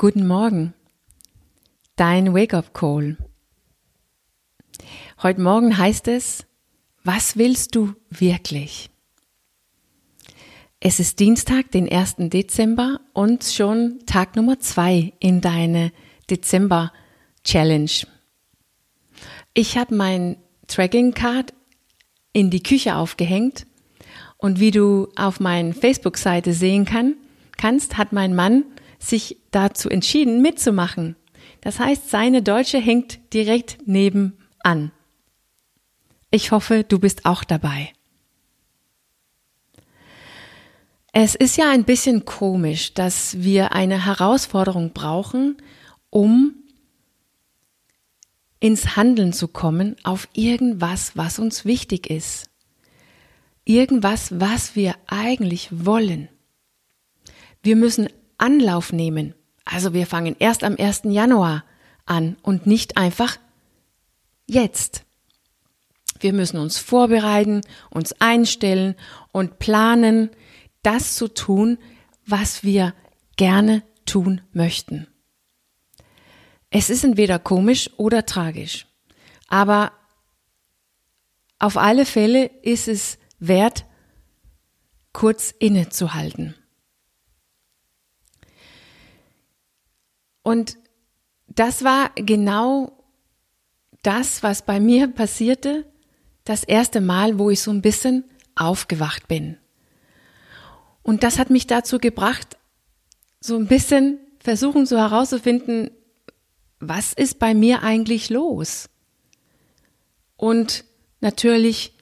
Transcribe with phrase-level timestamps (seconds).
[0.00, 0.74] Guten Morgen.
[1.96, 3.16] Dein Wake-up-Call.
[5.20, 6.46] Heute Morgen heißt es,
[7.02, 8.90] was willst du wirklich?
[10.78, 12.14] Es ist Dienstag, den 1.
[12.30, 15.90] Dezember und schon Tag Nummer zwei in deine
[16.30, 17.90] Dezember-Challenge.
[19.52, 20.36] Ich habe mein
[20.68, 21.54] Tracking-Card
[22.32, 23.66] in die Küche aufgehängt
[24.36, 27.16] und wie du auf meiner Facebook-Seite sehen kann,
[27.56, 28.62] kannst, hat mein Mann
[28.98, 31.16] sich dazu entschieden, mitzumachen.
[31.60, 34.92] Das heißt, seine Deutsche hängt direkt nebenan.
[36.30, 37.92] Ich hoffe, du bist auch dabei.
[41.12, 45.56] Es ist ja ein bisschen komisch, dass wir eine Herausforderung brauchen,
[46.10, 46.54] um
[48.60, 52.50] ins Handeln zu kommen auf irgendwas, was uns wichtig ist.
[53.64, 56.28] Irgendwas, was wir eigentlich wollen.
[57.62, 59.34] Wir müssen Anlauf nehmen.
[59.64, 61.02] Also wir fangen erst am 1.
[61.04, 61.64] Januar
[62.06, 63.36] an und nicht einfach
[64.46, 65.04] jetzt.
[66.20, 68.94] Wir müssen uns vorbereiten, uns einstellen
[69.30, 70.30] und planen,
[70.82, 71.78] das zu tun,
[72.26, 72.94] was wir
[73.36, 75.06] gerne tun möchten.
[76.70, 78.86] Es ist entweder komisch oder tragisch,
[79.48, 79.92] aber
[81.58, 83.84] auf alle Fälle ist es wert,
[85.12, 86.54] kurz innezuhalten.
[90.48, 90.78] Und
[91.46, 93.04] das war genau
[94.02, 95.84] das, was bei mir passierte,
[96.44, 98.24] das erste Mal, wo ich so ein bisschen
[98.56, 99.58] aufgewacht bin.
[101.02, 102.56] Und das hat mich dazu gebracht,
[103.40, 105.90] so ein bisschen versuchen so herauszufinden,
[106.80, 108.88] was ist bei mir eigentlich los?
[110.38, 110.86] Und
[111.20, 111.92] natürlich,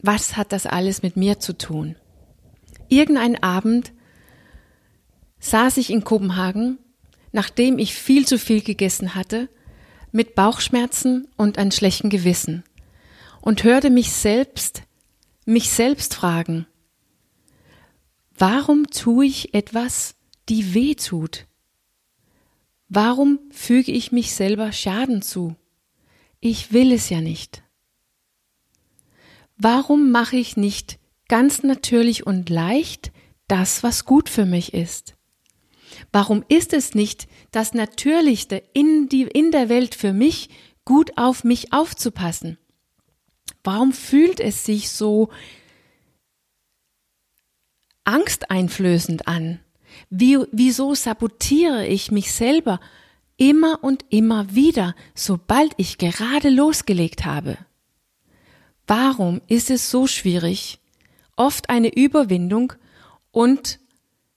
[0.00, 1.94] was hat das alles mit mir zu tun?
[2.88, 3.92] Irgendein Abend
[5.38, 6.78] saß ich in Kopenhagen
[7.34, 9.48] nachdem ich viel zu viel gegessen hatte,
[10.12, 12.62] mit Bauchschmerzen und ein schlechten Gewissen
[13.40, 14.84] und hörte mich selbst,
[15.44, 16.68] mich selbst fragen,
[18.38, 20.14] warum tue ich etwas,
[20.48, 21.46] die weh tut?
[22.88, 25.56] Warum füge ich mich selber Schaden zu?
[26.38, 27.64] Ich will es ja nicht.
[29.56, 33.10] Warum mache ich nicht ganz natürlich und leicht
[33.48, 35.16] das, was gut für mich ist?
[36.12, 40.48] Warum ist es nicht das Natürlichste in, die, in der Welt für mich,
[40.84, 42.58] gut auf mich aufzupassen?
[43.62, 45.30] Warum fühlt es sich so
[48.04, 49.60] angsteinflößend an?
[50.10, 52.80] Wie, wieso sabotiere ich mich selber
[53.36, 57.58] immer und immer wieder, sobald ich gerade losgelegt habe?
[58.86, 60.78] Warum ist es so schwierig,
[61.36, 62.74] oft eine Überwindung
[63.30, 63.80] und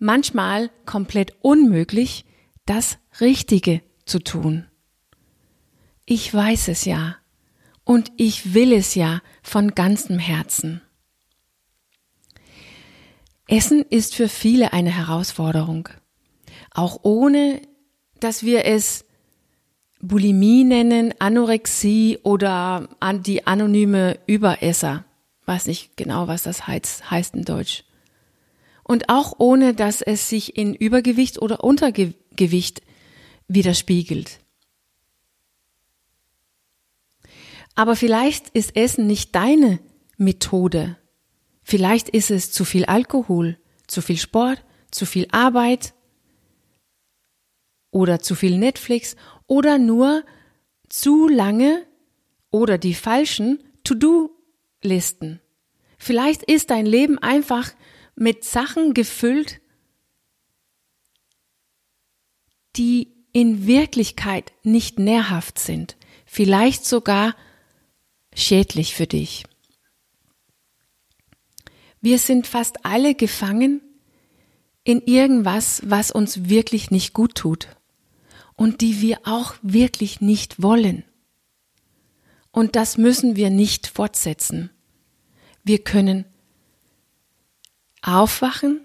[0.00, 2.24] manchmal komplett unmöglich,
[2.66, 4.66] das Richtige zu tun.
[6.04, 7.16] Ich weiß es ja
[7.84, 10.80] und ich will es ja von ganzem Herzen.
[13.46, 15.88] Essen ist für viele eine Herausforderung,
[16.72, 17.60] auch ohne
[18.18, 19.04] dass wir es
[20.00, 22.88] Bulimie nennen, Anorexie oder
[23.24, 25.04] die anonyme Überesser.
[25.44, 27.84] Weiß nicht genau, was das heißt, heißt in Deutsch
[28.90, 32.82] und auch ohne dass es sich in Übergewicht oder Untergewicht
[33.46, 34.40] widerspiegelt.
[37.76, 39.78] Aber vielleicht ist Essen nicht deine
[40.16, 40.96] Methode.
[41.62, 45.94] Vielleicht ist es zu viel Alkohol, zu viel Sport, zu viel Arbeit
[47.92, 49.14] oder zu viel Netflix
[49.46, 50.24] oder nur
[50.88, 51.86] zu lange
[52.50, 55.38] oder die falschen To-Do-Listen.
[55.96, 57.70] Vielleicht ist dein Leben einfach
[58.20, 59.62] mit Sachen gefüllt,
[62.76, 67.34] die in Wirklichkeit nicht nährhaft sind, vielleicht sogar
[68.34, 69.44] schädlich für dich.
[72.02, 73.80] Wir sind fast alle gefangen
[74.84, 77.68] in irgendwas, was uns wirklich nicht gut tut
[78.54, 81.04] und die wir auch wirklich nicht wollen.
[82.50, 84.68] Und das müssen wir nicht fortsetzen.
[85.64, 86.26] Wir können
[88.02, 88.80] Aufwachen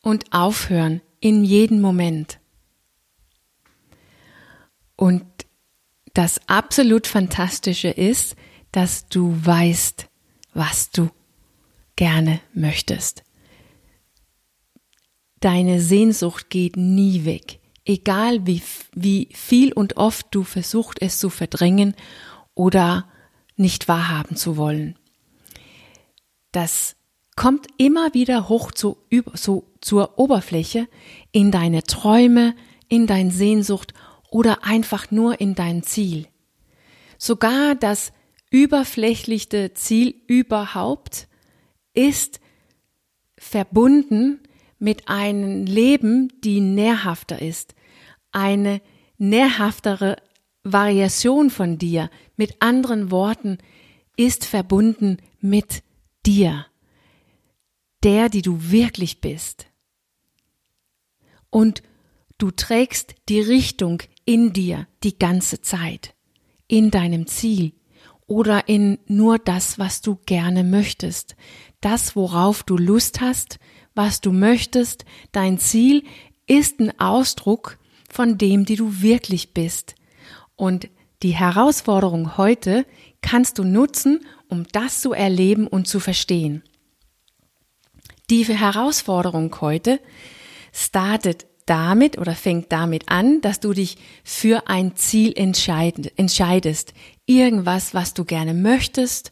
[0.00, 2.38] und aufhören in jedem Moment.
[4.96, 5.24] Und
[6.12, 8.36] das absolut Fantastische ist,
[8.70, 10.06] dass du weißt,
[10.52, 11.10] was du
[11.96, 13.24] gerne möchtest.
[15.40, 18.62] Deine Sehnsucht geht nie weg, egal wie,
[18.94, 21.94] wie viel und oft du versucht es zu verdrängen
[22.54, 23.08] oder
[23.56, 24.98] nicht wahrhaben zu wollen.
[26.52, 26.96] Das
[27.36, 28.96] kommt immer wieder hoch zu,
[29.34, 30.88] so, zur Oberfläche
[31.32, 32.54] in deine Träume,
[32.88, 33.92] in dein Sehnsucht
[34.30, 36.26] oder einfach nur in dein Ziel.
[37.18, 38.12] Sogar das
[38.50, 41.28] überflächlichste Ziel überhaupt
[41.92, 42.40] ist
[43.36, 44.40] verbunden
[44.78, 47.74] mit einem Leben, die nährhafter ist,
[48.32, 48.80] eine
[49.18, 50.16] nährhaftere
[50.62, 53.58] Variation von dir, mit anderen Worten,
[54.16, 55.82] ist verbunden mit
[56.26, 56.66] dir,
[58.04, 59.66] der, die du wirklich bist.
[61.50, 61.82] Und
[62.38, 66.14] du trägst die Richtung in dir die ganze Zeit,
[66.68, 67.72] in deinem Ziel
[68.26, 71.36] oder in nur das, was du gerne möchtest,
[71.80, 73.58] das, worauf du Lust hast,
[73.94, 76.04] was du möchtest, dein Ziel
[76.46, 77.78] ist ein Ausdruck
[78.10, 79.94] von dem, die du wirklich bist.
[80.56, 80.88] Und
[81.22, 82.86] die Herausforderung heute
[83.22, 86.62] kannst du nutzen, um das zu erleben und zu verstehen.
[88.30, 90.00] Die Herausforderung heute
[90.72, 96.94] startet damit oder fängt damit an, dass du dich für ein Ziel entscheidest.
[97.26, 99.30] Irgendwas, was du gerne möchtest,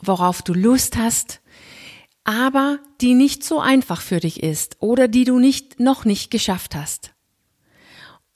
[0.00, 1.40] worauf du Lust hast,
[2.24, 6.74] aber die nicht so einfach für dich ist oder die du nicht, noch nicht geschafft
[6.74, 7.14] hast.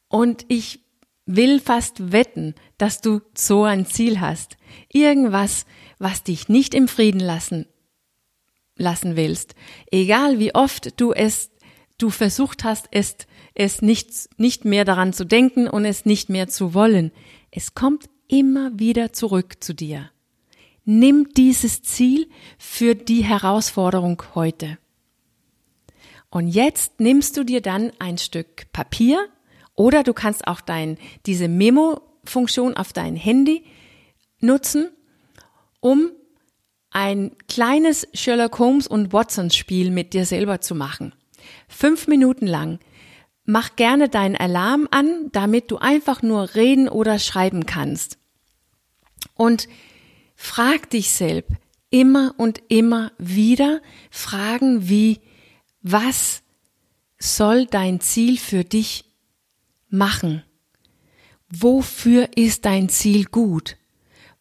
[0.09, 0.81] Und ich
[1.27, 4.57] will fast wetten, dass du so ein Ziel hast.
[4.93, 5.67] Irgendwas,
[5.99, 7.67] was dich nicht im Frieden lassen,
[8.83, 9.55] lassen willst.
[9.91, 11.51] Egal wie oft du es,
[11.97, 13.17] du versucht hast, es,
[13.55, 17.13] es nicht, nicht mehr daran zu denken und es nicht mehr zu wollen.
[17.51, 20.11] Es kommt immer wieder zurück zu dir.
[20.85, 24.79] Nimm dieses Ziel für die Herausforderung heute.
[26.29, 29.29] Und jetzt nimmst du dir dann ein Stück Papier
[29.75, 33.65] oder du kannst auch dein, diese Memo-Funktion auf dein Handy
[34.41, 34.91] nutzen,
[35.81, 36.11] um
[36.93, 41.15] ein kleines Sherlock Holmes und Watson Spiel mit dir selber zu machen.
[41.69, 42.79] Fünf Minuten lang.
[43.45, 48.19] Mach gerne deinen Alarm an, damit du einfach nur reden oder schreiben kannst.
[49.35, 49.69] Und
[50.45, 51.53] Frag dich selbst
[51.91, 53.81] immer und immer wieder
[54.11, 55.21] Fragen wie,
[55.83, 56.43] was
[57.17, 59.05] soll dein Ziel für dich
[59.89, 60.43] machen?
[61.49, 63.77] Wofür ist dein Ziel gut?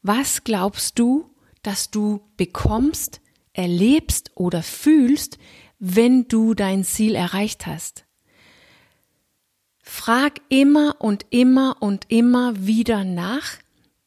[0.01, 1.29] Was glaubst du,
[1.61, 3.21] dass du bekommst,
[3.53, 5.37] erlebst oder fühlst,
[5.79, 8.05] wenn du dein Ziel erreicht hast?
[9.83, 13.57] Frag immer und immer und immer wieder nach,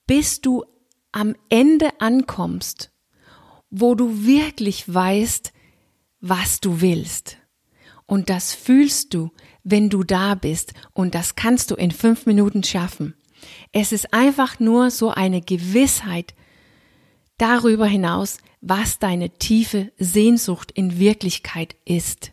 [0.07, 0.65] bis du
[1.13, 2.91] am Ende ankommst,
[3.71, 5.53] wo du wirklich weißt,
[6.21, 7.39] was du willst.
[8.07, 9.31] Und das fühlst du,
[9.63, 10.75] wenn du da bist.
[10.93, 13.15] Und das kannst du in fünf Minuten schaffen.
[13.73, 16.35] Es ist einfach nur so eine Gewissheit
[17.39, 22.33] darüber hinaus, was deine tiefe Sehnsucht in Wirklichkeit ist.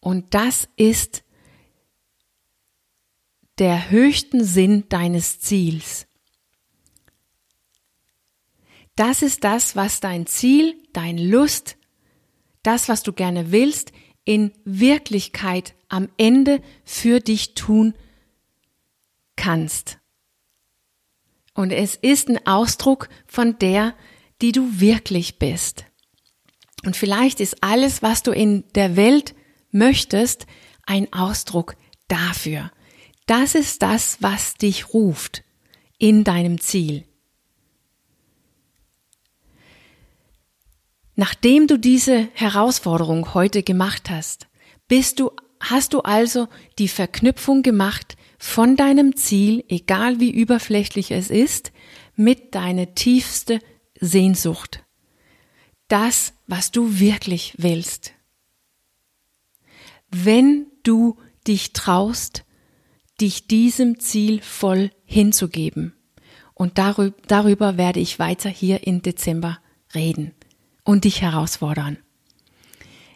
[0.00, 1.24] Und das ist
[3.58, 6.06] der höchsten Sinn deines Ziels.
[8.96, 11.76] Das ist das, was dein Ziel, dein Lust,
[12.62, 13.92] das, was du gerne willst,
[14.24, 17.94] in Wirklichkeit am Ende für dich tun
[19.36, 19.98] kannst.
[21.54, 23.94] Und es ist ein Ausdruck von der,
[24.42, 25.84] die du wirklich bist.
[26.84, 29.34] Und vielleicht ist alles, was du in der Welt
[29.70, 30.46] möchtest,
[30.84, 31.76] ein Ausdruck
[32.08, 32.70] dafür.
[33.26, 35.44] Das ist das, was dich ruft
[35.98, 37.06] in deinem Ziel.
[41.16, 44.48] Nachdem du diese Herausforderung heute gemacht hast,
[44.88, 45.30] bist du,
[45.60, 51.72] hast du also die Verknüpfung gemacht von deinem Ziel, egal wie überflächlich es ist,
[52.14, 53.58] mit deiner tiefste
[53.98, 54.84] Sehnsucht.
[55.88, 58.12] Das, was du wirklich willst.
[60.10, 62.44] Wenn du dich traust,
[63.18, 65.94] dich diesem Ziel voll hinzugeben.
[66.52, 69.58] Und darüber, darüber werde ich weiter hier im Dezember
[69.94, 70.32] reden
[70.84, 71.96] und dich herausfordern.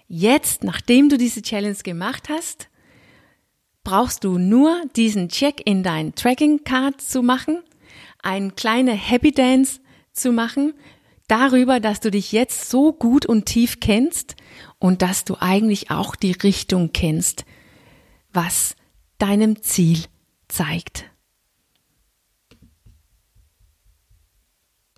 [0.08, 2.70] Jetzt, nachdem du diese Challenge gemacht hast,
[3.88, 7.62] brauchst du nur diesen Check in dein Tracking Card zu machen,
[8.22, 9.80] ein kleine Happy Dance
[10.12, 10.74] zu machen,
[11.26, 14.36] darüber, dass du dich jetzt so gut und tief kennst
[14.78, 17.46] und dass du eigentlich auch die Richtung kennst,
[18.30, 18.76] was
[19.16, 20.00] deinem Ziel
[20.48, 21.06] zeigt.